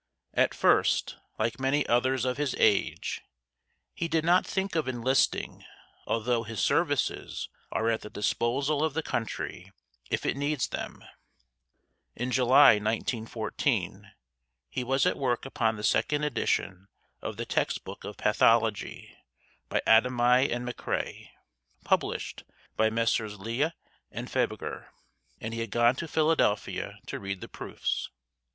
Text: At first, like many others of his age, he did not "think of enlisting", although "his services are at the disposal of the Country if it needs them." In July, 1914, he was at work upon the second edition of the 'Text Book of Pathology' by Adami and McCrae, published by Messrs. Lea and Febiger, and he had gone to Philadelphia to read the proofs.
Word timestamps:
At 0.33 0.55
first, 0.55 1.17
like 1.37 1.59
many 1.59 1.85
others 1.85 2.25
of 2.25 2.37
his 2.37 2.55
age, 2.57 3.21
he 3.93 4.07
did 4.07 4.25
not 4.25 4.47
"think 4.47 4.73
of 4.73 4.87
enlisting", 4.87 5.63
although 6.07 6.41
"his 6.41 6.59
services 6.59 7.49
are 7.71 7.87
at 7.91 8.01
the 8.01 8.09
disposal 8.09 8.81
of 8.83 8.95
the 8.95 9.03
Country 9.03 9.71
if 10.09 10.25
it 10.25 10.35
needs 10.35 10.67
them." 10.69 11.03
In 12.15 12.31
July, 12.31 12.79
1914, 12.79 14.09
he 14.71 14.83
was 14.83 15.05
at 15.05 15.19
work 15.19 15.45
upon 15.45 15.75
the 15.75 15.83
second 15.83 16.23
edition 16.23 16.87
of 17.21 17.37
the 17.37 17.45
'Text 17.45 17.83
Book 17.83 18.03
of 18.03 18.17
Pathology' 18.17 19.15
by 19.69 19.83
Adami 19.85 20.51
and 20.51 20.67
McCrae, 20.67 21.29
published 21.83 22.43
by 22.75 22.89
Messrs. 22.89 23.37
Lea 23.37 23.69
and 24.09 24.29
Febiger, 24.31 24.87
and 25.39 25.53
he 25.53 25.59
had 25.59 25.69
gone 25.69 25.95
to 25.97 26.07
Philadelphia 26.07 26.97
to 27.05 27.19
read 27.19 27.39
the 27.39 27.47
proofs. 27.47 28.09